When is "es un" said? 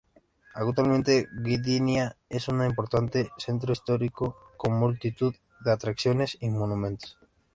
2.27-2.65